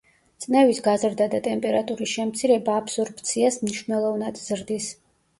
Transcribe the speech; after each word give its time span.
წნევის 0.43 0.77
გაზრდა 0.85 1.25
და 1.33 1.41
ტემპერატურის 1.47 2.13
შემცირება 2.13 2.77
აბსორბციას 2.83 3.59
მნიშვნელოვნად 3.65 4.41
ზრდის. 4.47 4.89